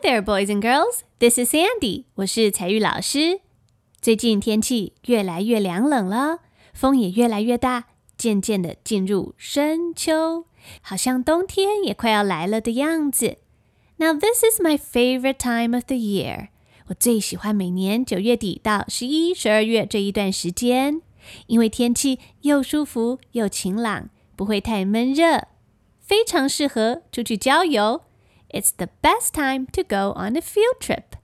[0.00, 1.02] There, boys and girls.
[1.18, 2.04] This is Sandy.
[2.14, 3.40] 我是彩玉老师。
[4.00, 6.38] 最近天气越来越凉冷了，
[6.72, 10.44] 风也越来越大，渐渐的进入深秋，
[10.82, 13.38] 好像冬天也快要来了的样子。
[13.96, 16.48] Now, this is my favorite time of the year.
[16.86, 21.02] 我最喜欢每年九月底到十一、十二月这一段时间，
[21.48, 25.48] 因为天气又舒服又晴朗，不会太闷热，
[25.98, 28.02] 非常适合出去郊游。
[28.50, 31.18] It's the best time to go on a field trip。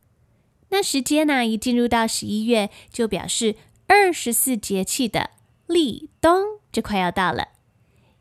[0.68, 3.56] 那时间呢，一进入到十一月，就表示
[3.86, 5.30] 二十四节气的
[5.66, 7.48] 立冬就快要到了。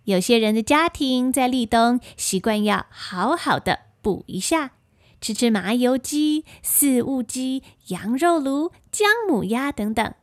[0.06, 4.72] 有些人的家庭在立冬习惯要好好的补一下，
[5.20, 10.14] 吃吃麻油鸡、四物鸡、羊肉炉、姜母鸭等等。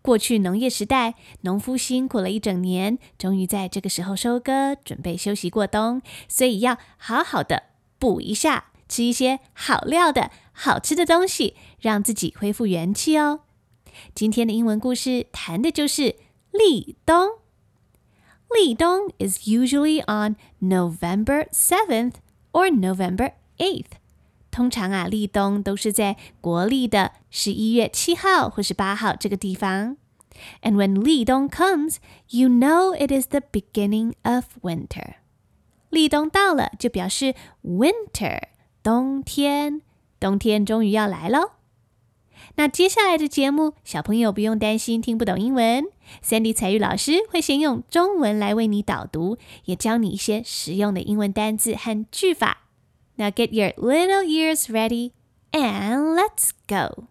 [0.00, 7.64] 过去农业时代，农夫辛苦了一整年，终于在这个时候收割，准备休息过冬，所以要好好的。
[7.98, 13.40] 补一下，吃一些好料的好吃的东西，让自己恢复元气哦。
[14.14, 16.16] 今天的英文故事谈的就是
[16.52, 17.30] 立冬。
[18.54, 22.14] 立冬 is usually on November seventh
[22.52, 23.98] or November eighth。
[24.50, 29.98] 通常啊，立冬都是在国历的十一月七号或是八号这个地方。
[30.62, 31.96] And when 立冬 comes,
[32.28, 35.16] you know it is the beginning of winter.
[35.90, 38.40] 立冬到了，就表示 winter
[38.82, 39.82] 冬天，
[40.20, 41.52] 冬天终于要来喽。
[42.56, 45.86] 那接下来的节目，小朋友不用担心听不懂英文
[46.24, 52.64] ，Sandy 采玉老师会先用中文来为你导读，也教你一些实用的英文单字和句法。
[53.16, 55.12] Now get your little ears ready
[55.52, 57.08] and let's go.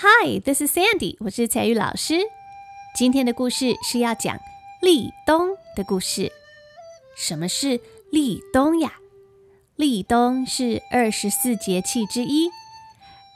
[0.00, 1.16] Hi, this is Sandy.
[1.18, 2.20] 我是彩玉老师。
[2.94, 4.38] 今天的故事是要讲
[4.80, 6.30] 立冬的故事。
[7.16, 7.80] 什么是
[8.12, 8.92] 立冬呀？
[9.74, 12.48] 立冬是二十四节气之一。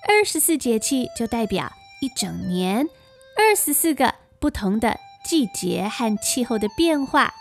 [0.07, 2.89] 二十四节气就代表一整年
[3.37, 7.35] 二十四个不同的季节和气候的变化。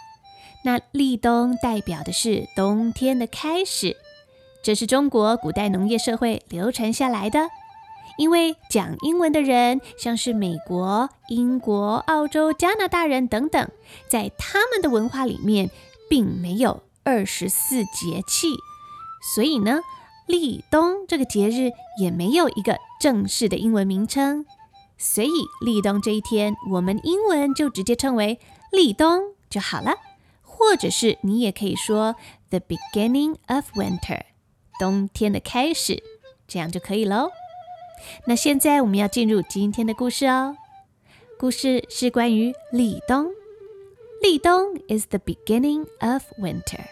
[0.63, 3.97] 那立冬代表的是冬天的开始。
[4.63, 7.50] 这是中国古代农业社会流传下来的。
[8.17, 13.69] 因为讲英文的人，像是美国、英国、澳洲、加拿大人等等，
[14.09, 15.69] 在他们的文化里面，
[16.09, 18.47] 并没有二十四节气，
[19.33, 19.81] 所以呢，
[20.27, 24.45] 立冬这个节日也没有一个正式的英文名称。
[24.97, 25.31] 所以
[25.66, 28.39] 立冬这一天，我们英文就直接称为
[28.72, 29.95] 立冬就好了，
[30.43, 32.16] 或者是你也可以说
[32.51, 34.22] The beginning of winter，
[34.79, 36.03] 冬天的开始，
[36.47, 37.31] 这样就可以喽。
[38.25, 40.56] 那现在我们要进入今天的故事哦。
[41.39, 43.31] 故事是关于立冬。
[44.22, 46.85] 立冬 is the beginning of winter。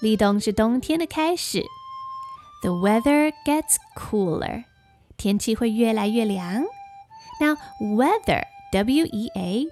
[0.00, 1.64] 立冬是冬天的开始。
[2.62, 4.64] The weather gets cooler。
[5.16, 6.64] 天气会越来越凉。
[7.40, 9.68] Now weather, W-E-A-T-H-E-R,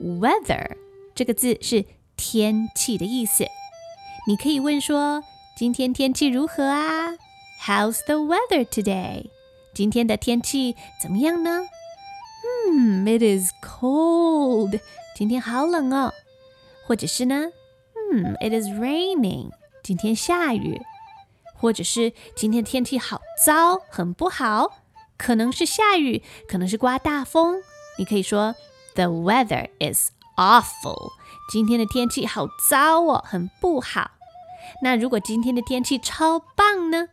[0.00, 0.76] weather
[1.14, 1.84] 这个字是
[2.16, 3.44] 天气的意思。
[4.28, 5.24] 你可以问说，
[5.56, 7.16] 今天天气如何啊
[7.66, 9.30] ？How's the weather today?
[9.74, 11.66] 今天的天气怎么样呢？
[12.70, 14.80] 嗯，It is cold.
[15.14, 16.12] 今天好冷哦。
[16.86, 17.50] 或者是呢，
[18.12, 19.50] 嗯，It is raining.
[19.82, 20.80] 今天下雨。
[21.54, 24.78] 或者是今天天气好糟，很不好，
[25.16, 27.62] 可能是下雨，可能是刮大风。
[27.98, 28.54] 你可以说
[28.94, 31.10] The weather is awful.
[31.50, 34.12] 今天的天气好糟哦，很不好。
[34.82, 37.08] 那如果今天的天气超棒呢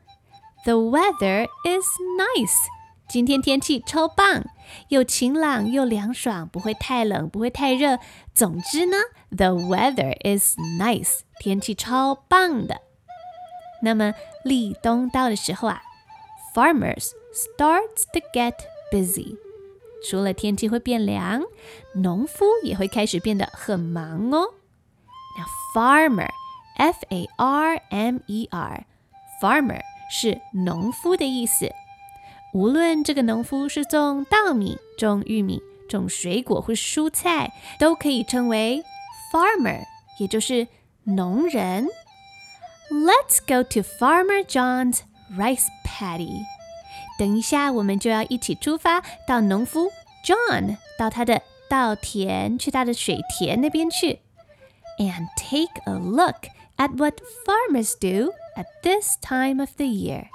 [0.64, 1.86] ？The weather is
[2.18, 2.56] nice.
[3.08, 4.44] 今天天气超棒，
[4.88, 7.98] 又晴朗又凉爽，不会太冷，不会太热。
[8.32, 8.96] 总之呢，
[9.36, 11.20] the weather is nice.
[11.40, 12.82] 天气超棒的。
[13.82, 15.82] 那么立冬到的时候啊，
[16.54, 18.54] farmers starts to get
[18.92, 19.36] busy.
[20.08, 21.42] 除了天气会变凉，
[21.94, 24.54] 农夫也会开始变得很忙哦。
[25.36, 26.30] Now farmer,
[26.76, 27.24] F-A-R-M-E-R,
[29.42, 29.80] farmer.
[30.10, 31.72] 是农夫的意思。
[32.52, 38.82] 无论这个农夫是种稻米、种玉米、种水果或蔬菜，都可以称为
[39.32, 39.84] farmer，
[40.18, 40.66] 也就是
[41.04, 41.86] 农人。
[42.90, 45.02] Let's go to Farmer John's
[45.38, 46.40] rice paddy。
[47.18, 49.92] 等一下，我们就要一起出发到农夫
[50.24, 54.18] John 到他的稻田，去他的水田那边去，
[54.98, 56.48] and take a look
[56.78, 60.27] at what farmers do At this time of the year，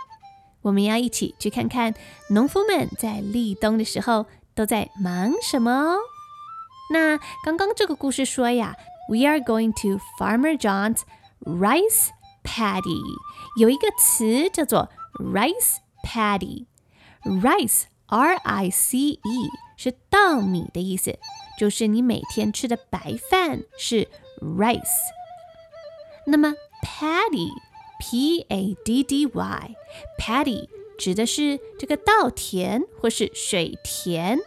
[0.62, 1.94] 我们要一起去看看
[2.30, 5.98] 农夫们在立冬的时候都在忙什么哦。
[6.92, 8.76] 那刚刚这个故事说呀
[9.08, 11.02] ，We are going to Farmer John's
[11.40, 12.08] rice
[12.42, 13.00] paddy，
[13.56, 16.66] 有一个词叫做 rice paddy。
[17.22, 19.20] rice，R-I-C-E，
[19.76, 21.18] 是稻米的意思，
[21.58, 24.08] 就是你每天吃的白饭是
[24.40, 25.12] rice。
[26.26, 27.50] 那么 paddy
[28.00, 30.68] P a d d y，paddy
[30.98, 34.38] 指的是这个稻田或是水田。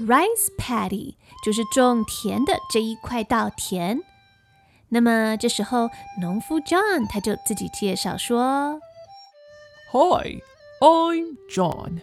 [0.00, 1.14] rice paddy
[1.44, 4.00] 就是种田的这一块稻田。
[4.90, 5.88] 那么这时候，
[6.20, 8.80] 农夫 John 他就自己介绍说
[9.92, 10.40] ：“Hi,
[10.80, 12.00] I'm John。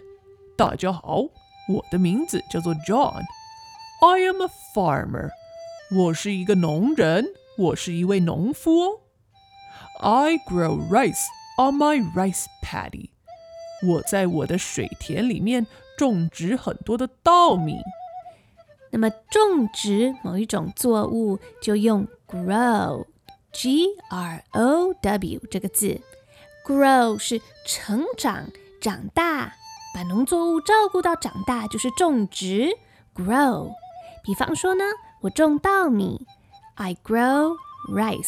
[0.57, 1.21] 大家好，
[1.67, 3.23] 我的名字叫做 John。
[4.01, 5.31] I am a farmer。
[5.91, 7.25] 我是一个农人，
[7.57, 8.99] 我是一位农夫哦。
[9.99, 11.25] I grow rice
[11.57, 13.09] on my rice paddy。
[13.85, 15.65] 我在我的水田里面。”
[15.97, 17.79] 种植很多的稻米，
[18.91, 26.01] 那么种植某一种作物就用 grow，G R O W 这个字
[26.65, 28.49] ，grow 是成长、
[28.81, 29.53] 长大，
[29.93, 32.77] 把农作物照顾到长大就是种植
[33.15, 33.71] grow。
[34.21, 34.83] 比方说呢，
[35.21, 36.27] 我种稻米
[36.73, 37.55] ，I grow
[37.89, 38.27] rice，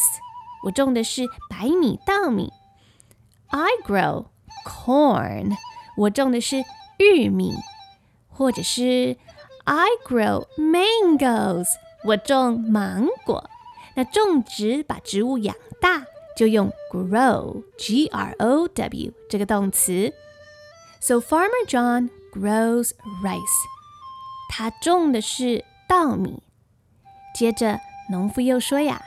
[0.65, 2.49] 我种的是白米、稻米；
[3.49, 4.27] I grow
[4.67, 5.57] corn，
[5.97, 6.65] 我种的是。
[6.99, 7.57] 玉米，
[8.29, 9.17] 或者是
[9.65, 11.67] I grow mangoes，
[12.05, 13.51] 我种芒果。
[13.97, 16.05] 那种植把植物养大，
[16.37, 20.13] 就用 grow，G R O W 这个动词。
[21.01, 22.91] So Farmer John grows
[23.25, 23.41] rice，
[24.49, 26.41] 他种的是稻米。
[27.35, 27.81] 接着
[28.11, 29.03] 农夫又说呀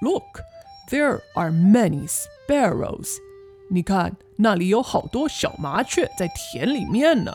[0.00, 0.42] ，Look,
[0.88, 3.18] there are many sparrows。
[3.70, 7.34] 你看，那里有好多小麻雀在田里面呢。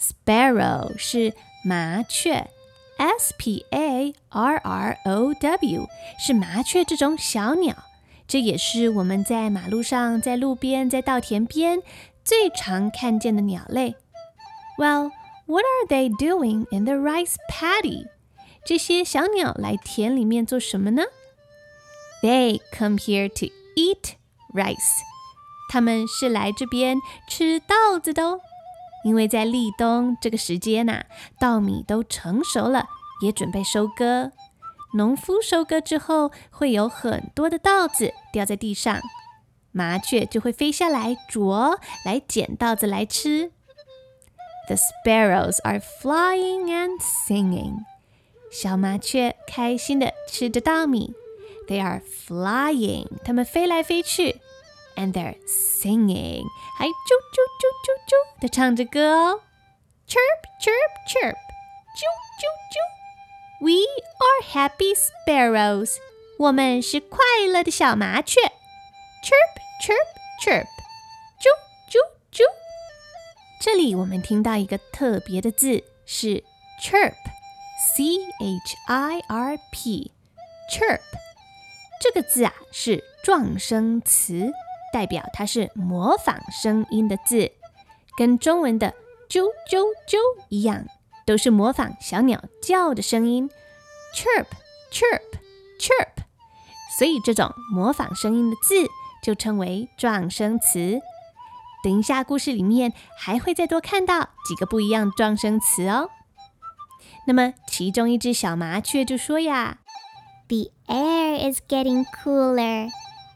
[0.00, 2.48] Sparrow 是麻雀，
[2.96, 4.16] S-P-A-R-R-O-W
[6.18, 7.76] 是麻雀这种小鸟。
[8.26, 11.82] 这也是我们在马路上、在路边、在稻田边
[12.24, 13.96] 最常看见的鸟类。
[14.78, 15.10] Well,
[15.46, 18.06] what are they doing in the rice paddy？
[18.64, 21.02] 这些小鸟来田里面做什么呢
[22.25, 23.45] ？They come here to
[23.75, 24.15] eat
[24.51, 24.79] rice，
[25.71, 26.97] 他们是来这边
[27.29, 28.39] 吃稻子的哦。
[29.03, 31.05] 因为在立冬这个时间呐、啊，
[31.39, 32.87] 稻米都成熟了，
[33.21, 34.31] 也准备收割。
[34.95, 38.99] 农夫收割之后，会有很多的稻子掉在地上，
[39.71, 43.51] 麻雀就会飞下来啄，来捡稻子来吃。
[44.67, 47.83] The sparrows are flying and singing。
[48.51, 51.13] 小麻雀开心地吃着稻米。
[51.68, 54.40] They are flying，它们飞来飞去。
[54.96, 56.44] And they're singing，
[56.76, 59.40] 还啾啾啾啾啾的唱着歌哦。
[60.06, 61.36] Chirp chirp chirp，
[61.96, 62.02] 啾
[62.40, 62.42] 啾
[62.72, 62.76] 啾。
[63.60, 63.86] We
[64.18, 65.96] are happy sparrows，
[66.38, 68.40] 我们是快乐的小麻雀。
[69.22, 69.54] Chirp
[69.84, 70.08] chirp
[70.42, 70.66] chirp，
[71.38, 71.46] 啾
[71.88, 71.98] 啾
[72.32, 72.44] 啾。
[73.60, 76.42] 这里我们听到一个特别的字是
[76.82, 81.00] chirp，C H I R P，chirp。
[82.01, 84.51] 这个字啊是撞声词。
[84.93, 87.51] 代表它是模仿声音的字，
[88.17, 88.93] 跟中文的
[89.27, 90.85] 啾啾啾一样，
[91.25, 93.49] 都是模仿小鸟叫的声音
[94.15, 94.45] ，chirp
[94.93, 95.37] chirp
[95.77, 96.23] chirp。
[96.97, 98.89] 所以这种模仿声音的字
[99.21, 101.01] 就称为撞声词。
[101.83, 106.09] 等一下故事里面还会再多看到几个不一样的状声词哦。
[107.27, 109.79] 那么其中一只小麻雀就说呀
[110.47, 112.88] 第 air is getting cooler。”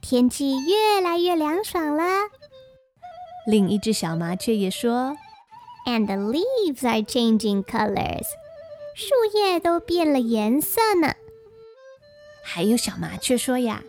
[0.02, 2.04] 天气越来越凉爽了。
[3.46, 5.16] 另一只小麻雀也说：“
[5.86, 8.26] And the leaves are changing colors。”
[8.96, 11.14] 树叶都变了颜色呢。
[12.44, 13.82] 还有小麻雀说呀：“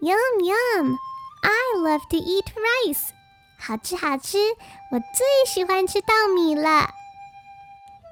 [0.00, 0.96] Yum yum,
[1.42, 3.08] I love to eat rice。”
[3.58, 4.38] 好吃好吃，
[4.92, 6.90] 我最喜欢吃稻米了。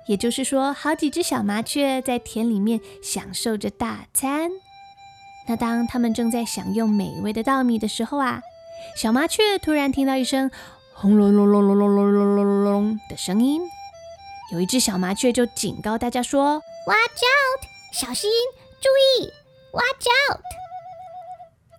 [0.08, 4.50] 也就是说，好几只小麻雀在田里面享受着大餐。
[5.49, 8.43] 那当他们正在享用美味的稻米的时候啊，
[8.95, 10.51] 小麻雀突然听到一声
[10.93, 13.59] 轰隆隆隆隆隆隆隆隆隆的声音，
[14.53, 18.29] 有一只小麻雀就警告大家说：“Watch out，小心，
[18.79, 18.89] 注
[19.23, 19.31] 意
[19.73, 20.39] ，Watch out！”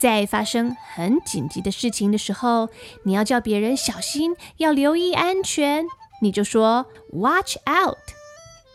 [0.00, 2.70] 在发生很紧急的事情的时候，
[3.04, 5.86] 你要叫别人小心，要留意安全，
[6.22, 7.98] 你就说 “Watch out”。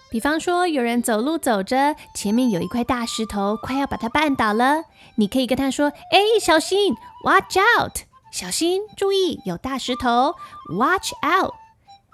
[0.09, 4.85] 比方说，有人走路走着，前面有一块大石头，快要把它绊倒了。
[5.15, 6.95] 你可以跟他说：“哎，小心
[7.25, 7.99] ，Watch out！
[8.31, 10.35] 小心，注意，有大石头
[10.77, 11.53] ，Watch out！”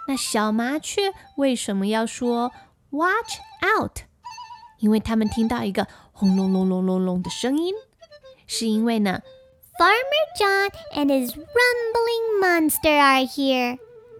[0.07, 2.51] 那小麻雀为什么要说
[2.89, 3.99] Watch out！
[4.79, 7.75] 因为他们听到一个轰隆隆隆隆隆的声音，
[8.47, 9.21] 是因为呢
[9.77, 13.77] ，Farmer John and his rumbling monster are here。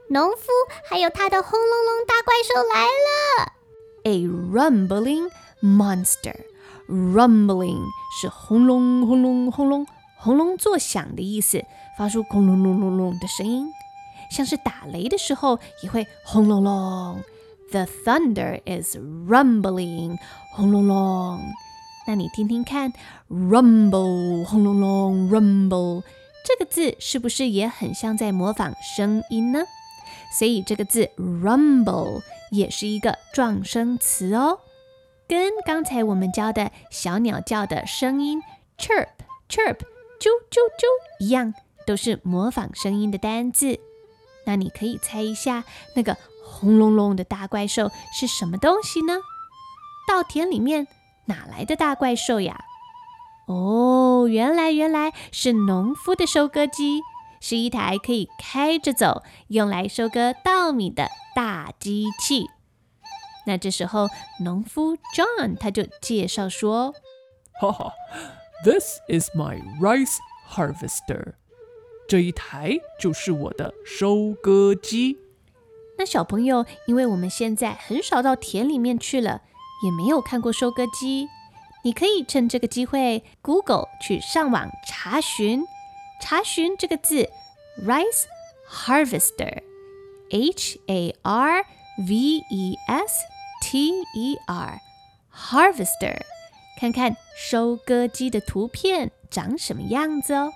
[0.10, 0.48] 农夫
[0.88, 3.54] 还有他的轰隆隆大怪兽来了。
[4.04, 5.30] A rumbling
[5.62, 6.36] monster。
[6.88, 7.80] Rumbling
[8.20, 11.64] 是轰隆轰隆轰隆轰隆作响的意思，
[11.98, 13.66] 发出轰隆隆隆隆的声音，
[14.30, 17.22] 像是打雷的时候也会轰隆隆。
[17.72, 20.18] The thunder is rumbling，
[20.54, 21.40] 轰隆隆。
[22.08, 22.92] 那你听听看
[23.30, 26.04] ，rumble，轰隆隆，rumble
[26.44, 29.64] 这个字是不是也很像在模仿声音呢？
[30.38, 34.60] 所以这个字 rumble 也是一个状声词哦。
[35.28, 38.42] 跟刚才我们教的小鸟叫的声音
[38.78, 39.08] chirp
[39.50, 39.78] chirp
[40.20, 40.86] 啾啾啾
[41.20, 41.54] 一样，
[41.88, 43.80] 都是模仿声音的单字。
[44.46, 45.64] 那你可以猜一下，
[45.96, 49.20] 那个轰隆隆的大怪兽是什么东西呢？
[50.08, 50.88] 稻田里面
[51.26, 52.60] 哪来的大怪兽呀？
[53.48, 57.02] 哦，原来原来是农夫的收割机，
[57.42, 62.46] 是一台可以开着走，用来收割稻米的大机器。
[63.46, 64.08] 那这时候，
[64.42, 66.94] 农夫 John 他就介绍说
[67.60, 67.92] ：“哈哈
[68.64, 70.18] ，This is my rice
[70.48, 71.34] harvester。
[72.08, 75.18] 这一台就是我的收割机。”
[75.98, 79.42] 那小朋友，因为我们现在很少到田里面去了，
[79.84, 81.28] 也没有看过收割机，
[81.84, 85.64] 你可以趁这个机会 Google 去上网查询，
[86.21, 87.31] 查询这个字
[87.85, 88.25] rice
[88.71, 91.65] harvester，H A R
[92.07, 94.81] V E S。T E R
[95.35, 96.21] harvester，
[96.79, 100.53] 看看收割机的图片长什么样子哦。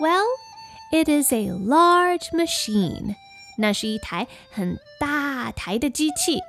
[0.00, 0.26] Well,
[0.90, 3.14] it is a large machine。
[3.58, 6.40] 那是一台很大台的机器。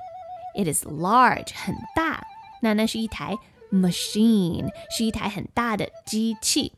[0.56, 2.26] It is large，很大。
[2.62, 3.38] 那那是一台
[3.72, 6.72] machine，是一台很大的机器。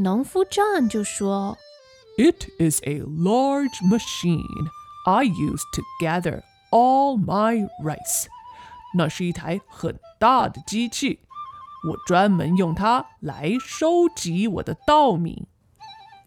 [0.00, 1.58] 农夫 John 就说
[2.18, 4.70] ：“It is a large machine
[5.04, 8.26] I use to gather。” All my rice，
[8.94, 11.18] 那是一台很大的机器，
[11.88, 15.48] 我专门用它来收集我的稻米。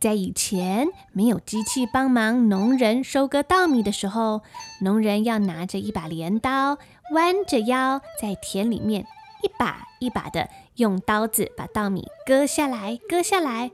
[0.01, 4.41] 在以前没有机器帮忙农人收割稻米的时候，
[4.81, 6.77] 农人要拿着一把镰刀，
[7.13, 9.05] 弯着腰在田里面
[9.43, 13.71] 一把一把的用刀子把稻米割下来，割下来，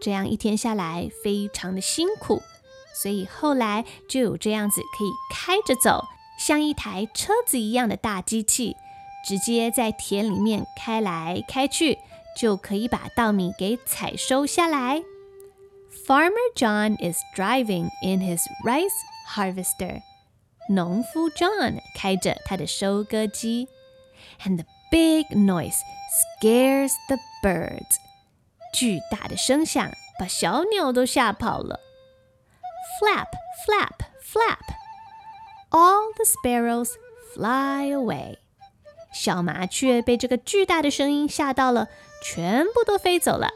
[0.00, 2.42] 这样一天下来非常的辛苦。
[2.94, 6.04] 所以后来就有这样子可以开着走，
[6.38, 8.76] 像一台车子一样的大机器，
[9.26, 11.98] 直接在田里面开来开去，
[12.36, 15.02] 就可以把稻米给采收下来。
[16.06, 18.88] Farmer John is driving in his rice
[19.34, 20.02] harvester。
[20.70, 23.68] 农夫 John 开着他的收割机
[24.44, 25.77] ，and the big noise
[26.41, 27.97] scares the birds。
[28.73, 31.79] 巨大的声响把小鸟都吓跑了。
[32.99, 33.27] Flap,
[33.65, 34.75] flap, flap.
[35.69, 36.91] All the sparrows
[37.33, 38.37] fly away.
[39.13, 41.87] 小麻雀被这个巨大的声音吓到了，
[42.23, 43.49] 全部都飞走了。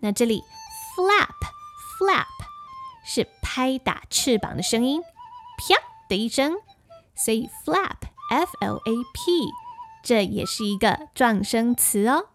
[0.00, 0.42] 那这里
[0.96, 1.34] flap,
[1.98, 2.26] flap
[3.04, 5.76] 是拍打翅膀的声音，啪
[6.08, 6.56] 的一声，
[7.16, 7.96] 所以 flap,
[8.30, 9.50] F-L-A-P
[10.05, 12.27] 这也是一个状声词哦。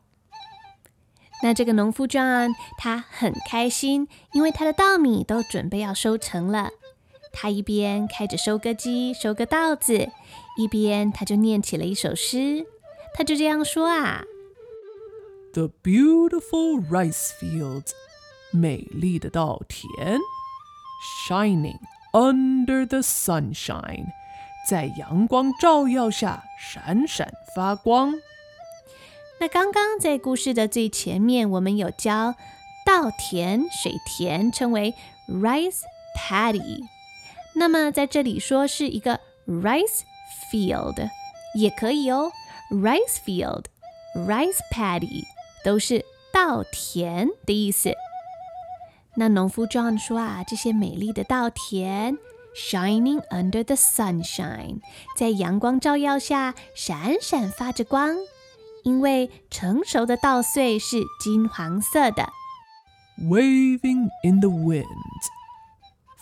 [1.44, 6.70] 那这个农夫 John 他很开心，因为他的稻米都准备要收成了。
[7.32, 10.10] 他一边开着收割机收割稻子，
[10.58, 12.66] 一边他就念起了一首诗。
[13.14, 14.24] 他就这样说啊
[15.52, 17.92] ：“The beautiful rice fields，
[18.52, 20.18] 美丽的稻田
[21.28, 21.78] ，shining
[22.12, 24.06] under the sunshine，
[24.70, 28.14] 在阳光照耀下闪闪发光。”
[29.40, 32.36] 那刚刚在故事的最前面，我们有教
[32.86, 34.94] 稻田、水田称为
[35.26, 35.80] rice
[36.16, 36.84] paddy。
[37.56, 40.02] 那么在这里说是一个 rice
[40.52, 41.10] field
[41.56, 42.30] 也可以哦
[42.70, 43.64] ，rice field、
[44.14, 45.24] rice paddy
[45.64, 47.92] 都是稻田的意思。
[49.16, 52.16] 那农夫 John 说啊，这些美丽的稻田
[52.55, 54.79] shining under the sunshine，
[55.17, 58.15] 在阳光照耀下闪闪发着光。
[58.83, 62.29] 因为成熟的稻穗是金黄色的，
[63.19, 64.85] waving in the wind，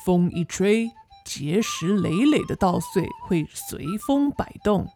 [0.05, 0.89] 风一吹，
[1.25, 4.88] 结实累累的稻穗会随风摆动，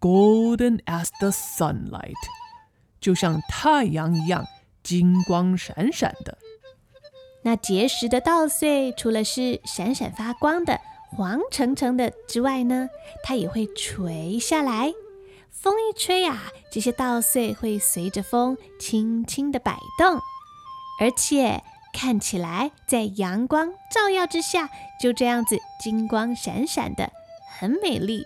[0.00, 2.14] golden as the sunlight，
[3.00, 4.44] 就像太阳一样
[4.82, 6.36] 金光闪闪的。
[7.43, 10.79] 那结实的稻穗除了是闪闪发光的，
[11.17, 12.89] 黄澄澄的之外呢，
[13.23, 14.93] 它也会垂下来。
[15.49, 20.19] 风一吹啊，这些稻穗会随着风轻轻地摆动，
[20.99, 21.61] 而且
[21.93, 24.69] 看起来在阳光照耀之下，
[25.01, 27.11] 就这样子金光闪闪的，
[27.59, 28.23] 很美丽。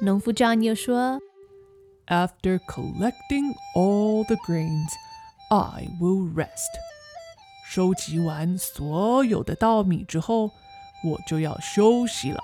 [0.00, 1.20] 农夫 John 又说
[2.06, 4.90] ：“After collecting all the grains,
[5.48, 6.95] I will rest.”
[7.68, 10.52] 收集完所有的稻米之后，
[11.04, 12.40] 我就要休息了。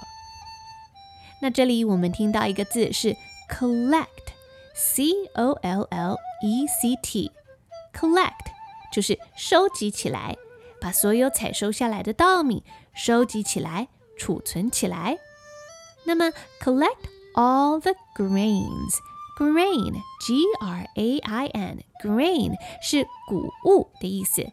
[1.40, 3.16] 那这里我们听到一个字是
[3.48, 8.50] collect，c o l l e c t，collect
[8.92, 10.36] 就是收集起来，
[10.80, 13.88] 把所有采收下来的稻米收集起来，
[14.18, 15.18] 储存起来。
[16.04, 16.98] 那么 collect
[17.34, 24.52] all the grains，grain，g r a i n，grain 是谷物的意思。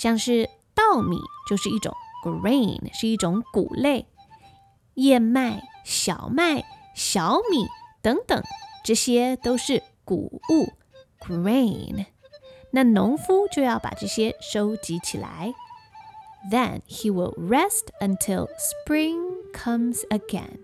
[0.00, 1.92] 像是稻米就是一种
[2.24, 4.06] grain，是一种谷类；
[4.94, 6.64] 燕麦、小麦、
[6.94, 7.66] 小米
[8.00, 8.42] 等等，
[8.82, 10.72] 这些都是谷物
[11.20, 12.06] grain。
[12.70, 15.52] 那农夫就要把这些收集起来。
[16.50, 19.18] Then he will rest until spring
[19.52, 20.60] comes again。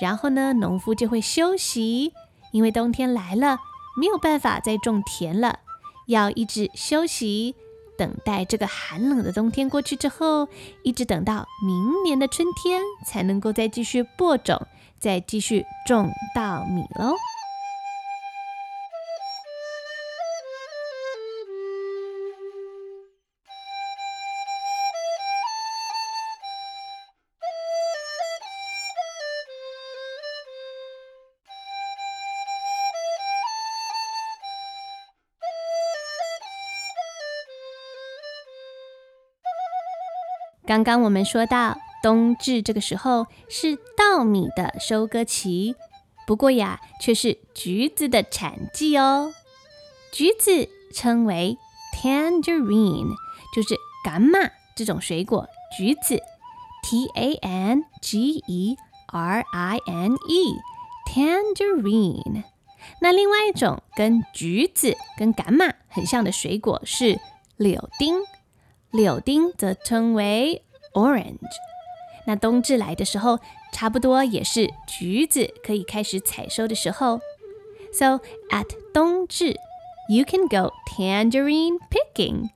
[0.00, 2.14] 然后呢，农夫就会休息，
[2.50, 3.58] 因为冬天来了，
[3.96, 5.60] 没有办法再种田了，
[6.08, 7.54] 要一直休息。
[8.00, 10.48] 等待这个寒冷的冬天过去之后，
[10.82, 14.66] 一直等到明年的春天，才能够再继续播种，
[14.98, 17.14] 再继续种稻米喽。
[40.70, 45.74] 刚刚我们说到，冬至这个时候是稻米的收割期，
[46.28, 49.32] 不过呀，却是橘子的产季哦。
[50.12, 51.58] 橘子称为
[51.92, 53.08] tangerine，
[53.52, 53.74] 就是
[54.06, 56.22] 柑嘛这种水果，橘子
[56.84, 58.76] t a n g e
[59.08, 62.44] r i n e，tangerine。
[63.00, 67.18] 那另外一种跟橘子跟柑嘛很像的水果是
[67.56, 68.20] 柳丁。
[68.92, 71.38] 柳丁则称为 orange。
[72.26, 73.38] 那冬至来的时候，
[73.72, 77.20] 差不多也是橘子可以开始采收的时候。
[77.92, 79.56] So at 冬至
[80.08, 82.50] ，you can go tangerine picking。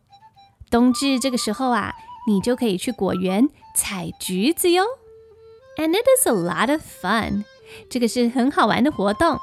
[0.70, 1.94] 冬至这个时候啊，
[2.28, 4.84] 你就可以去果园采橘子哟。
[5.76, 7.44] And it is a lot of fun。
[7.90, 9.38] 这个是很好玩的活动。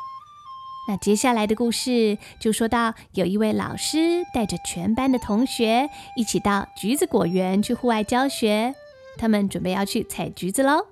[0.88, 8.74] 那接下来的故事就说到，有一位老师带着全班的同学一起到橘子果园去户外教学，
[9.18, 10.88] 他们准备要去采橘子喽。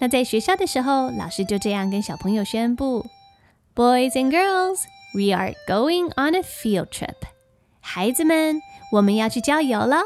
[0.00, 3.06] 那在学校的时候，老师就这样跟小朋友宣布
[3.74, 4.78] ：“Boys and girls,
[5.14, 7.16] we are going on a field trip。”
[7.80, 10.02] 孩子们，我们要去郊游了。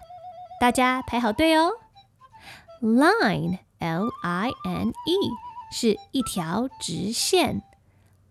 [0.60, 1.72] 大家排好队哦。
[2.82, 3.30] Line，L-I-N-E，
[5.72, 7.62] 是一条直线。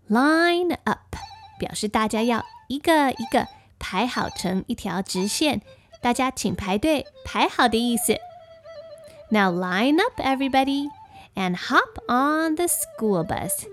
[0.10, 1.16] Line up
[1.60, 3.48] 表示大家要一个一个
[3.80, 5.62] 排好成一条直线，
[6.02, 8.18] 大家请排队，排好的意思。
[9.30, 10.90] Now line up, everybody,
[11.36, 13.68] and hop on the school bus.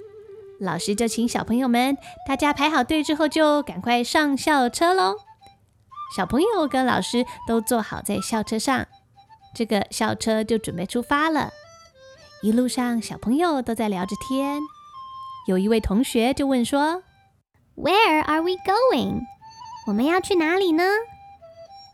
[0.59, 5.15] 老师就请小朋友们，大家排好队之后，就赶快上校车喽。
[6.15, 8.87] 小朋友跟老师都坐好在校车上，
[9.55, 11.51] 这个校车就准备出发了。
[12.41, 14.61] 一路上，小朋友都在聊着天。
[15.47, 17.03] 有一位同学就问说
[17.75, 19.21] ：“Where are we going？”
[19.87, 20.83] 我们要去哪里呢？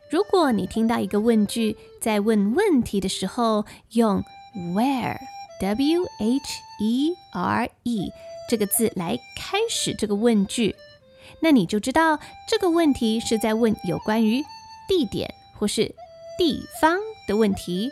[0.09, 4.23] 如果你听到一个问句，在问问题的时候用
[4.73, 8.11] where，w h e r e
[8.49, 10.75] 这个字来开始这个问句，
[11.39, 14.43] 那你就知道这个问题是在问有关于
[14.87, 15.93] 地点或是
[16.37, 17.89] 地方的问题，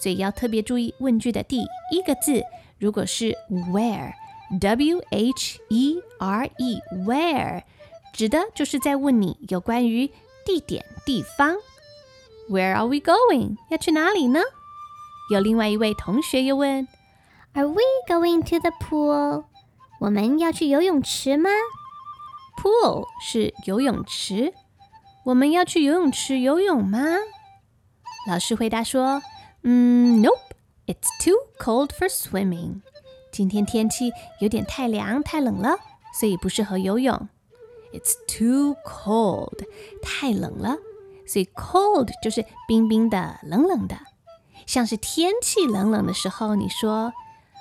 [0.00, 1.62] 所以要特别注意问句的第
[1.92, 2.42] 一个字，
[2.78, 3.36] 如果是
[3.70, 7.62] where，w h e r e，where，
[8.12, 10.10] 指的就是在问你有关于
[10.44, 11.56] 地点、地方
[12.50, 13.56] ，Where are we going？
[13.70, 14.40] 要去哪里呢？
[15.30, 16.88] 有另外一位同学又问
[17.52, 19.44] ，Are we going to the pool？
[20.02, 21.48] 我们要去游泳池吗
[22.60, 24.52] ？Pool 是游泳池
[25.26, 26.98] 我们要去游泳池游泳吗？
[28.26, 29.22] 老师回答说
[29.62, 32.80] ：“嗯，Nope, it's too cold for swimming。
[33.30, 34.10] 今天天气
[34.40, 35.78] 有点太凉太冷了，
[36.18, 37.28] 所以不适合游泳。
[37.92, 39.64] It's too cold，
[40.02, 40.78] 太冷了，
[41.28, 43.96] 所以 cold 就是冰冰的、冷冷的，
[44.66, 47.12] 像是天气冷冷的时候，你说，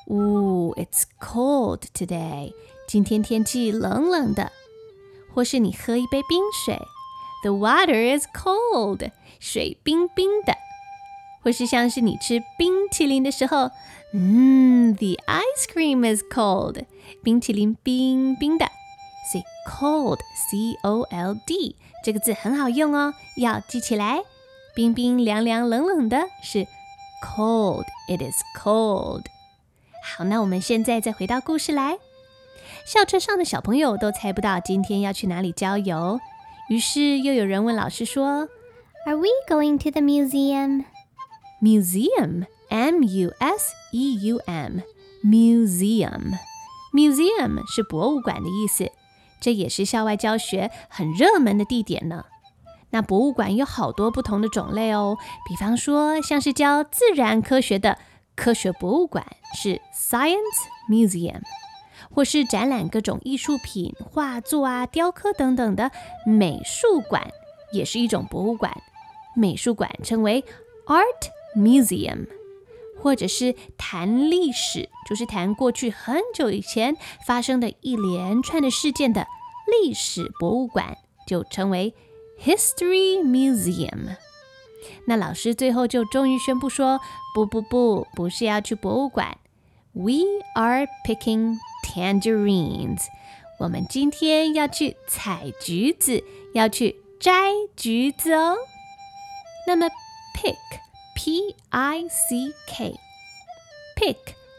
[0.06, 2.52] 呜，It's cold today。
[2.86, 4.52] 今天天气冷冷的，
[5.34, 6.80] 或是你喝一杯冰水。”
[7.42, 10.54] The water is cold，水冰冰的，
[11.42, 13.70] 或是像是你吃冰淇淋的时候，
[14.12, 16.84] 嗯，The ice cream is cold，
[17.22, 18.66] 冰淇淋冰冰的。
[19.30, 24.22] 所以 cold，C-O-L-D 这个字很好用哦，要记起来。
[24.74, 26.66] 冰冰凉凉冷冷的是
[27.22, 29.24] cold，It is cold。
[30.03, 31.97] 好，那我们现在再回到故事来。
[32.85, 36.19] 校车上的小朋友都猜不到今天要去哪里郊游。
[36.69, 38.49] 于是又有人问老师说
[39.05, 40.85] ：“Are we going to the museum?”
[41.61, 43.31] Museum, M-U-S-E-U-M,
[45.23, 46.39] museum,
[46.91, 48.91] museum 是博物馆的意思。
[49.39, 52.25] 这也是校外教学很热门的地点呢。
[52.89, 57.99] 那博物馆有好多不同的种类哦，比方说像是教自然科学的
[58.35, 60.37] 科学博物馆是 Science
[60.89, 61.41] Museum。
[62.13, 65.91] 或是展览各种艺术品、画作啊、雕刻等等的
[66.25, 67.29] 美术馆，
[67.71, 68.75] 也是一种博物馆。
[69.35, 70.43] 美术馆称为
[70.87, 72.27] Art Museum，
[72.99, 79.25] 或者是谈历史，就是谈过去很久以前发生的一连串的事件的
[79.71, 81.93] 历史博物馆，就称为
[82.43, 84.17] History Museum。
[85.05, 86.99] 那老师最后就终于宣布说：
[87.33, 89.37] 不不不，不是要去博物馆
[89.93, 90.23] ，We
[90.55, 91.57] are picking。
[91.83, 93.01] Tangerines，
[93.59, 96.23] 我们今天要去采橘子，
[96.53, 98.55] 要去摘橘子哦。
[99.67, 99.89] 那么
[100.37, 101.35] ，pick，P-I-C-K，pick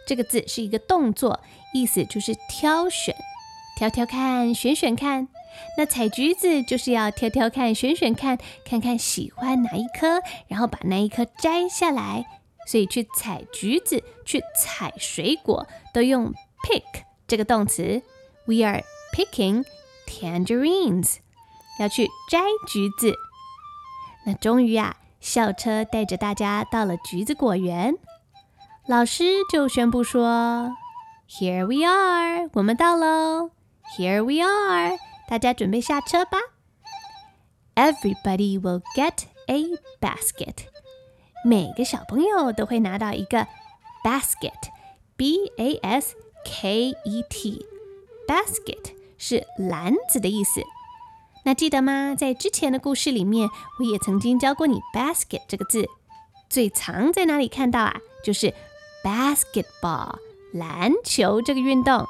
[0.06, 1.40] 这个字是一个动作，
[1.72, 3.16] 意思就是挑选，
[3.78, 5.28] 挑挑看，选选看。
[5.76, 12.24] 那采橘子就是要挑挑看，选选看，看看喜欢哪一颗，然后把那一颗摘下来。
[12.64, 17.02] 所以去采橘子，去采水果都用 pick。
[17.26, 18.02] 这个动词
[18.46, 19.64] ，We are picking
[20.06, 21.16] tangerines，
[21.80, 22.38] 要去摘
[22.68, 23.14] 橘子。
[24.24, 27.96] 那终于啊，校车带着大家到了橘子果园，
[28.86, 30.70] 老师就宣布说
[31.28, 33.50] ：“Here we are，我们到喽
[33.98, 34.96] ！Here we are，
[35.32, 36.36] 大家准备下车吧。
[37.74, 39.64] Everybody will get a
[39.98, 40.66] basket，
[41.42, 43.46] 每个小朋友都会拿到一个
[44.04, 46.16] basket，B-A-S。
[46.44, 47.64] K E T
[48.28, 50.60] basket 是篮子的意思。
[51.44, 52.14] 那记得吗？
[52.14, 55.88] 在之前的故事里面，我也曾经教过你 basket 这个字。
[56.50, 57.96] 最常在哪里看到啊？
[58.22, 58.52] 就是
[59.02, 60.16] basketball
[60.52, 62.06] 篮球这个运动。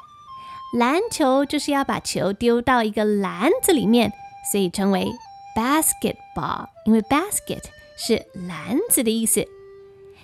[0.73, 4.11] 篮球就是要把球丢到一个篮子里面，
[4.51, 5.07] 所以称为
[5.55, 6.67] basketball。
[6.85, 7.63] 因为 basket
[7.95, 9.45] 是篮子的意思。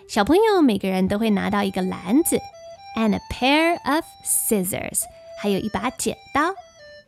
[0.08, 2.40] 小朋友每个人都会拿到一个篮子。
[2.96, 5.04] And a pair of scissors，
[5.40, 6.56] 还有一把剪刀。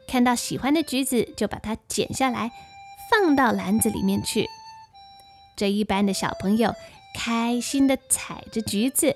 [0.08, 2.52] 看到喜欢的橘子，就把它剪下来，
[3.10, 4.48] 放到篮子里面去。
[5.56, 6.76] 这一班的小朋友
[7.16, 9.16] 开心地采着橘子。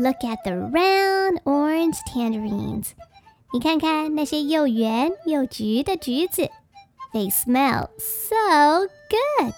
[0.00, 2.88] Look at the round orange tangerines，
[3.52, 6.48] 你看看那些又圆又橘的橘子。
[7.12, 9.52] They smell so good，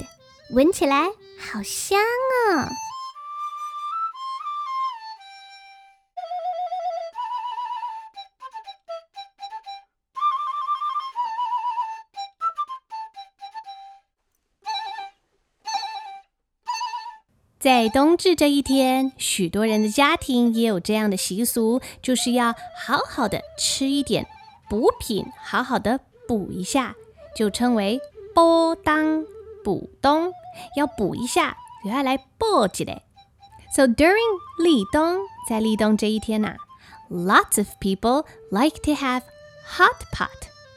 [0.51, 1.07] 闻起来
[1.39, 2.69] 好香哦。
[17.65, 24.27] 在冬至这一天，许多人的家庭也有这样的习俗，就是要好好的吃一点
[24.69, 26.95] 补品，好好的补一下，
[27.35, 27.99] 就称为
[28.35, 29.25] 补冬。
[29.65, 30.31] 补冬
[30.77, 33.01] 要补一下，就要来补一下。
[33.75, 34.19] So during
[34.63, 36.57] 立冬，在立冬这一天呐、
[37.09, 39.23] ，lots of people like to have
[39.67, 40.29] hot pot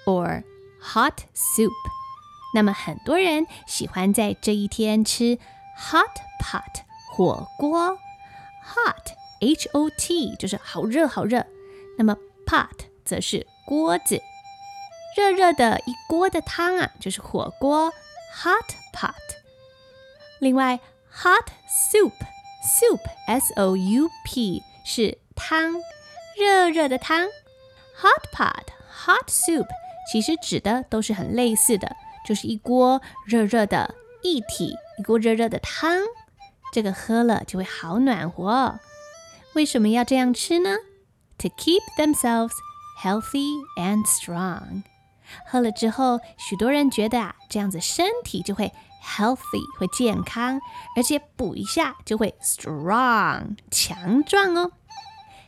[0.05, 0.43] or
[0.81, 1.73] hot soup。
[2.55, 5.37] 那么很多人喜欢在这一天吃。
[5.77, 7.97] Hot pot 火锅
[8.65, 11.45] ，hot H O T 就是好热好热，
[11.97, 12.67] 那么 pot
[13.05, 14.21] 则是锅子，
[15.15, 17.93] 热热的一锅的汤啊，就是火锅
[18.33, 19.13] hot pot。
[20.39, 20.79] 另外
[21.13, 22.13] hot soup
[22.63, 25.75] soup S O U P 是汤，
[26.37, 27.27] 热热的汤。
[27.99, 29.67] Hot pot hot soup
[30.11, 31.95] 其实指的都是很类似的。
[32.25, 36.01] 就是一锅热热的液体，一锅热热的汤。
[36.73, 38.79] 这个喝了就会好暖和。
[39.53, 40.75] 为什么要这样吃呢
[41.39, 42.53] ？To keep themselves
[43.01, 44.83] healthy and strong。
[45.45, 50.59] 喝了之后，许多人觉得啊，这样子身体就会 healthy，会健康，
[50.95, 54.71] 而且补一下就会 strong，强壮哦。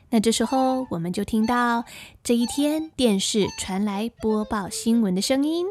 [0.10, 1.86] 那这时候，我们就听到
[2.24, 5.68] 这一天电视传来播报新闻的声音，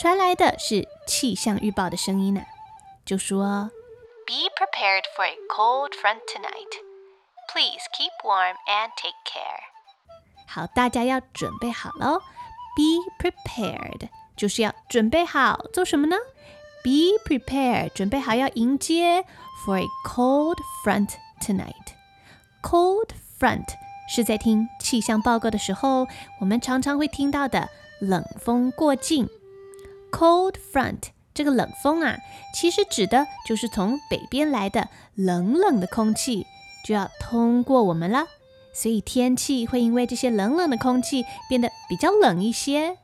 [0.00, 2.42] 传来的是气象预报的声音呢、
[3.05, 3.71] 就说：“
[4.25, 6.73] Be prepared for a cold front tonight.
[7.51, 9.63] Please keep warm and take care.”
[10.47, 12.21] 好，大家要准备好喽。
[12.75, 16.15] Be prepared 就是要准备好做什么呢？
[16.83, 19.25] Be prepared 准备好要迎接
[19.65, 21.93] for a cold front tonight.
[22.61, 23.65] Cold front
[24.07, 26.07] 是在听气象报告的时候，
[26.39, 29.27] 我们常常会听到的冷风过境。
[30.11, 32.18] Cold front 这个冷风啊，
[32.54, 36.46] 其实指的就是从北边来的冷冷的空气，
[36.84, 38.26] 就要通过我们了。
[38.72, 42.98] 所以天气会因为这些冷冷的空气变得比较冷一些。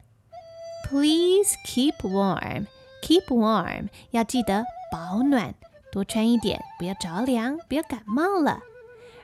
[0.88, 2.66] Please keep warm,
[3.02, 5.54] keep warm，要记得保暖，
[5.92, 8.60] 多穿一点，不要着凉，不要感冒了。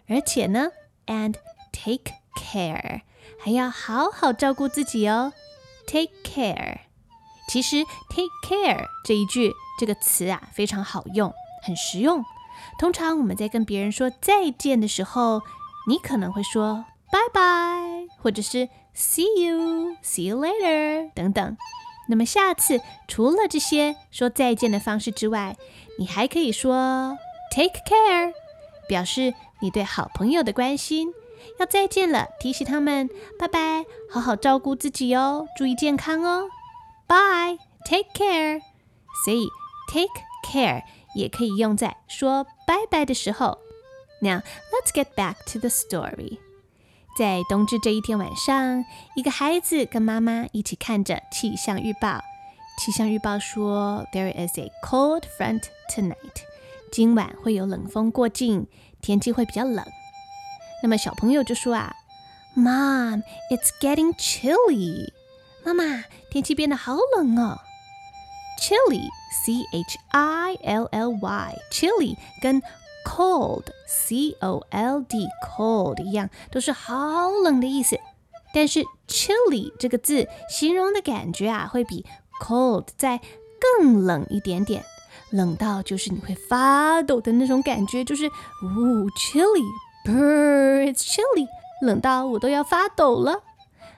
[0.09, 0.71] 而且呢
[1.07, 1.35] ，and
[1.73, 3.01] take care，
[3.41, 5.33] 还要好好照顾自己哦。
[5.89, 6.79] Take care，
[7.49, 11.33] 其实 take care 这一句这个词啊非常好用，
[11.65, 12.25] 很实用。
[12.79, 15.43] 通常我们在跟别人说再见的时候，
[15.89, 21.57] 你可能会说拜拜，或者是 see you，see you later 等等。
[22.09, 25.57] 那么下次除了这些说再见的方式之外，
[25.99, 27.19] 你还可以说
[27.51, 28.33] take care，
[28.89, 31.13] 表示你对好朋友的关心。
[31.61, 36.49] 要再见了，提醒他们拜拜，好好照顾自己哦，注意健康哦。
[37.08, 38.62] Bye，take care。
[39.26, 39.48] 所以
[39.92, 40.10] take
[40.48, 40.84] care
[41.16, 43.60] 也可以用在说拜拜的时候。
[44.22, 46.40] Now let's get back to the story.
[47.18, 48.86] 在冬至这一天晚上，
[49.16, 52.22] 一个孩子跟妈妈一起看着气象预报。
[52.78, 56.16] 气象预报说，There is a cold front tonight.
[56.92, 58.68] 今晚会有冷风过境，
[59.02, 59.86] 天气会比较冷。
[60.82, 61.96] 那么小朋友就说啊，
[62.56, 65.12] Mom, it's getting chilly.
[65.64, 66.06] 妈妈，
[66.37, 67.59] 天气变得好冷哦。
[68.61, 69.09] Chilly,
[69.43, 70.59] C-H-I-L-L-Y,
[71.73, 72.61] chilly 跟
[73.07, 77.99] Cold, C-O-L-D, cold 一样，都是好冷的意思。
[78.53, 82.05] 但是 chilly 这个字形容的感觉啊，会比
[82.45, 83.19] cold 再
[83.59, 84.85] 更冷一点点，
[85.31, 89.65] 冷到就是你会发抖的那种感觉，就是呜 chilly,
[90.05, 91.49] brr, it's chilly，
[91.81, 93.43] 冷到我都要发抖了。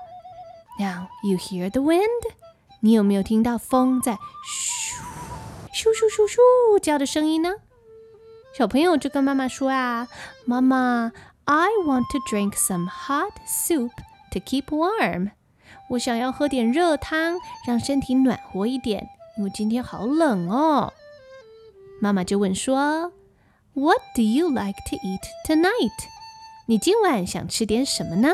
[0.78, 2.32] Now you hear the wind？
[2.80, 4.18] 你有没有听到风在咻
[5.74, 6.38] 咻咻咻咻
[6.78, 7.56] 叫的声音呢？
[8.57, 10.07] 小朋友就跟妈妈说啊，
[10.43, 11.11] 妈妈
[11.45, 13.91] ，I want to drink some hot soup。
[14.31, 15.29] To keep warm，
[15.91, 20.91] 我想要喝点热汤，让身体暖和一点，因为今天好冷哦。
[22.01, 23.13] 妈妈就问说
[23.75, 25.91] ：“What do you like to eat tonight？”
[26.65, 28.29] 你今晚想吃点什么呢？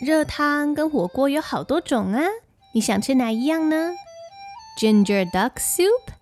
[0.00, 2.22] 热汤跟火锅有好多种啊，
[2.74, 3.90] 你想吃哪一样呢
[4.78, 6.12] ？Ginger duck soup，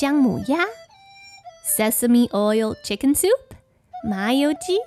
[0.00, 0.58] 姜母鸭
[1.68, 3.28] ；Sesame oil chicken soup，
[4.08, 4.78] 麻油鸡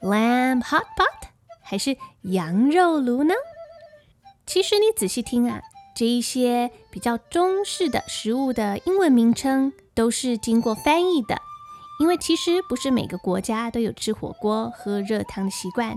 [0.00, 1.28] ；Lamb hot pot。
[1.62, 3.34] 还是羊肉炉呢？
[4.46, 5.62] 其实你仔细听啊，
[5.96, 11.38] 这一些比较中式的食物的英文名称都是经过翻译的，
[11.98, 15.96] 因为其实不是每个国家都有吃火锅、喝热汤的习惯，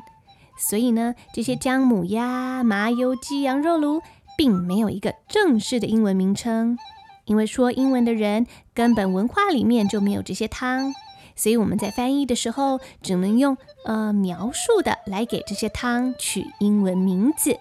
[0.69, 4.01] 所以呢，这些姜母鸭、麻油鸡、羊肉炉
[4.37, 6.77] 并没有一个正式的英文名称，
[7.25, 10.93] 因为说英文的人根本文化里面就没有这些汤。
[11.35, 17.59] 所以我们在翻译的时候，只能用呃描述的来给这些汤取英文名字，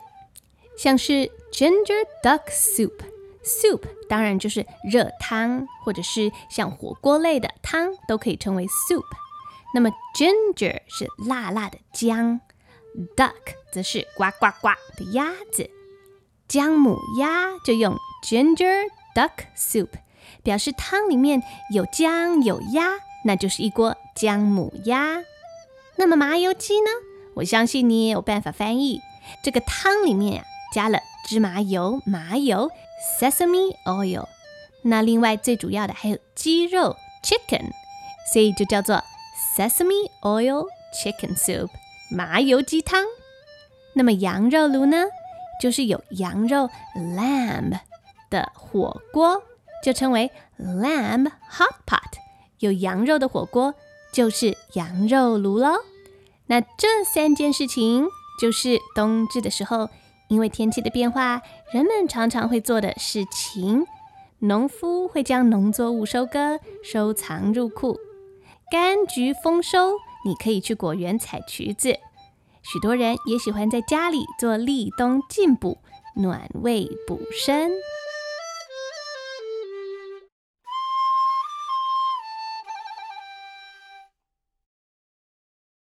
[0.79, 9.03] 像是 ginger duck soup，soup 当然就是热汤，或者是像火锅类的汤都可以称为 soup。
[9.75, 12.41] 那么 ginger 是辣辣的姜
[13.17, 13.33] ，duck
[13.73, 15.69] 则是呱呱呱的鸭子，
[16.47, 19.89] 姜母鸭就用 ginger duck soup，
[20.43, 22.91] 表示汤里面有姜有鸭。
[23.25, 25.23] 那就是一锅姜母鸭。
[25.97, 26.91] 那么麻油鸡呢？
[27.37, 29.01] 我相信你也有办法翻译。
[29.43, 32.71] 这个汤里面啊，加了芝麻油、麻油
[33.19, 34.27] （sesame oil），
[34.83, 37.71] 那另外最主要的还有鸡肉 （chicken），
[38.33, 39.03] 所以就叫做
[39.57, 40.67] sesame oil
[41.03, 41.71] chicken soup，
[42.11, 43.05] 麻油鸡汤。
[43.95, 45.05] 那么羊肉炉呢，
[45.61, 47.79] 就是有羊肉 （lamb）
[48.35, 49.41] 的火锅，
[49.85, 52.01] 就称为 lamb hot pot。
[52.59, 53.75] 有羊肉的火锅
[54.13, 55.77] 就是羊肉炉喽。
[56.47, 58.09] 那这三件事情，
[58.41, 59.89] 就是冬至的时候，
[60.29, 61.43] 因为天气的变化，
[61.73, 63.87] 人们常常会做的事情。
[64.41, 68.01] 农夫会将农作物收割，收藏入库。
[68.73, 69.93] 柑橘丰收，
[70.27, 71.99] 你可以去果园采橘子。
[72.63, 75.79] 许多人也喜欢在家里做立冬进补，
[76.17, 77.71] 暖胃补身。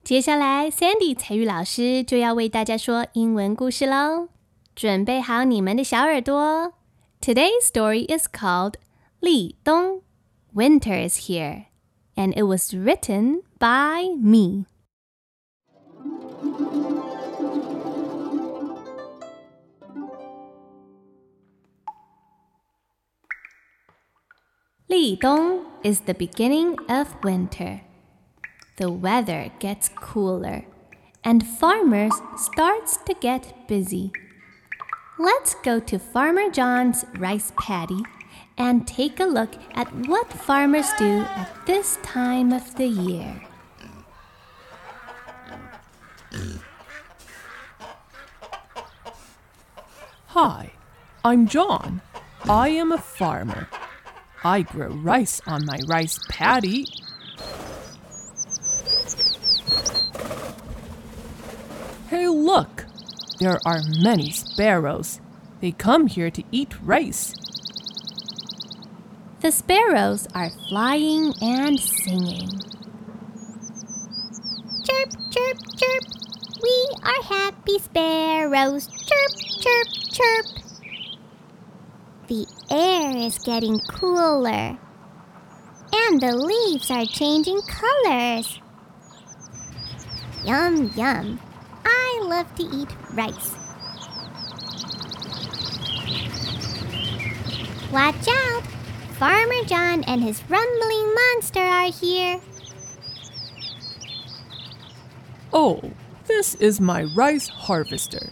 [0.04, 4.28] 接下来，Sandy 采玉老师就要为大家说英文故事喽，
[4.74, 6.72] 准备好你们的小耳朵。
[7.20, 8.76] Today's story is called
[9.20, 10.00] 立冬
[10.54, 11.66] Winter is here,
[12.14, 14.64] and it was written by me.
[24.86, 27.80] 立冬 is the beginning of winter.
[28.77, 30.65] The weather gets cooler,
[31.23, 34.11] and farmers starts to get busy.
[35.19, 38.01] Let's go to Farmer John's rice paddy
[38.57, 43.43] and take a look at what farmers do at this time of the year.
[50.29, 50.71] Hi,
[51.23, 52.01] I'm John.
[52.45, 53.69] I am a farmer.
[54.43, 56.87] I grow rice on my rice paddy
[62.43, 62.85] look!
[63.39, 65.19] There are many sparrows.
[65.61, 67.33] They come here to eat rice.
[69.41, 72.49] The sparrows are flying and singing.
[74.85, 76.03] Chirp, chirp, chirp.
[76.61, 78.87] We are happy sparrows.
[78.87, 80.45] Chirp, chirp, chirp.
[82.27, 84.77] The air is getting cooler.
[85.93, 88.59] And the leaves are changing colors.
[90.45, 91.39] Yum, yum.
[92.15, 93.55] I love to eat rice.
[97.91, 98.63] Watch out!
[99.17, 102.39] Farmer John and his rumbling monster are here.
[105.51, 105.91] Oh,
[106.25, 108.31] this is my rice harvester.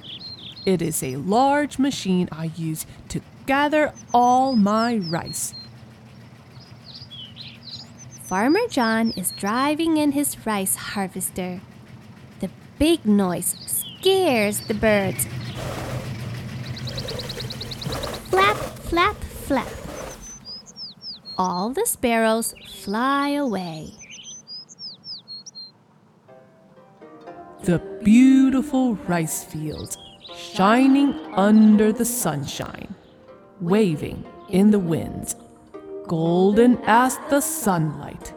[0.66, 5.56] It is a large machine I use to gather all my rice.
[8.24, 11.62] Farmer John is driving in his rice harvester.
[12.42, 13.56] The big noise
[14.02, 15.28] scares the birds.
[18.32, 19.68] Flap, flap, flap.
[21.38, 23.92] All the sparrows fly away.
[27.64, 29.96] The beautiful rice fields
[30.36, 32.96] shining under the sunshine,
[33.60, 35.36] waving in the winds,
[36.08, 38.34] golden as the sunlight.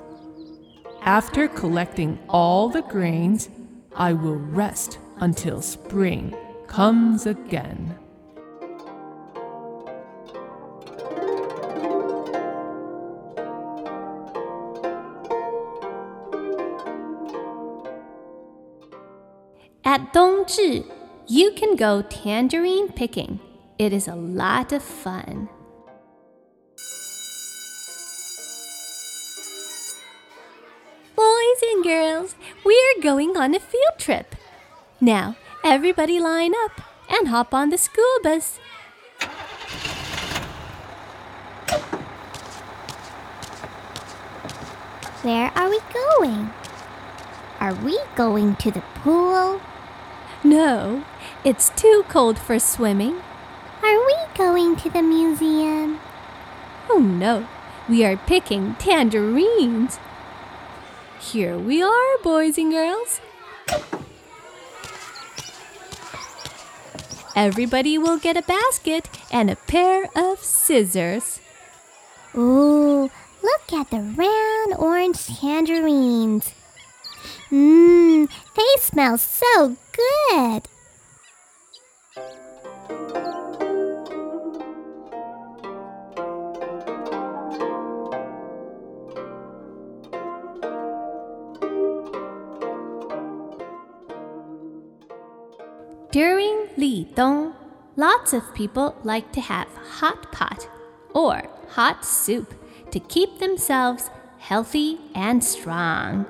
[1.01, 3.49] After collecting all the grains,
[3.97, 6.35] I will rest until spring
[6.67, 7.97] comes again.
[19.85, 20.91] At Dongzhi,
[21.29, 23.39] you can go tangerine picking.
[23.79, 25.49] It is a lot of fun.
[31.85, 34.35] Girls, we are going on a field trip.
[35.03, 38.57] Now, everybody line up and hop on the school bus.
[45.21, 46.51] Where are we going?
[47.61, 49.61] Are we going to the pool?
[50.43, 51.05] No,
[51.45, 53.21] it's too cold for swimming.
[53.83, 56.01] Are we going to the museum?
[56.89, 57.47] Oh no,
[57.91, 59.99] we are picking tangerines.
[61.33, 63.21] Here we are, boys and girls.
[67.35, 71.41] Everybody will get a basket and a pair of scissors.
[72.37, 73.11] Ooh,
[73.43, 76.53] look at the round orange tangerines.
[77.51, 80.69] Mmm, they smell so good.
[96.15, 97.57] During Li Dong,
[97.97, 99.67] lots of people like to have
[99.99, 100.69] hot pot
[101.13, 102.55] or hot soup
[102.93, 106.25] to keep themselves healthy and strong.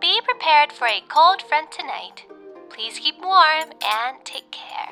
[0.00, 2.26] Be prepared for a cold front tonight.
[2.70, 4.90] Please keep warm and take care.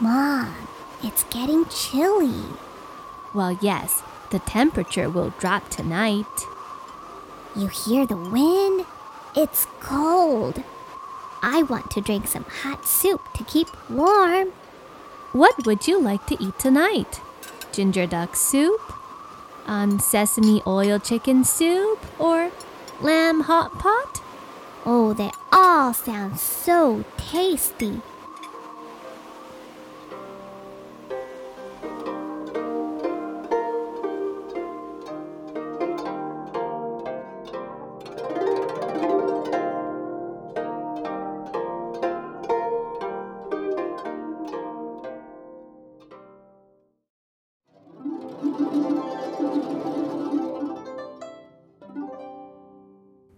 [0.00, 0.54] Mom,
[1.02, 2.52] it's getting chilly.
[3.34, 6.36] Well, yes, the temperature will drop tonight.
[7.56, 8.84] You hear the wind?
[9.34, 10.62] It's cold.
[11.42, 14.48] I want to drink some hot soup to keep warm.
[15.32, 17.20] What would you like to eat tonight?
[17.72, 18.80] Ginger duck soup?
[19.66, 21.98] Um, sesame oil chicken soup?
[22.18, 22.50] Or
[23.00, 24.22] lamb hot pot?
[24.86, 28.00] Oh, they all sound so tasty.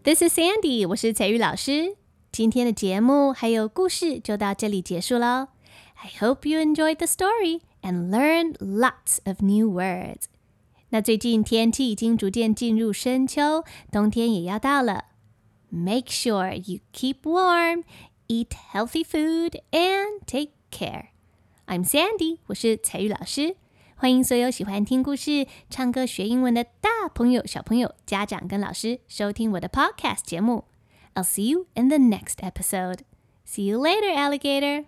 [0.10, 1.96] This is Sandy，我是彩玉老师。
[2.32, 5.48] 今天的节目还有故事就到这里结束喽。
[5.96, 10.26] I hope you enjoyed the story and learned lots of new words。
[10.90, 15.06] 那最近天气已经逐渐进入深秋，冬天也要到了。
[15.70, 17.84] Make sure you keep warm,
[18.28, 21.08] eat healthy food, and take care.
[21.66, 23.56] I'm Sandy，我是彩玉老师。
[24.01, 30.65] 欢迎所有喜欢听故事唱歌学英文的大朋友小朋友家长跟老师收听我的 podcast 节目
[31.13, 33.01] i'll see you in the next episode
[33.47, 34.87] see you later alligator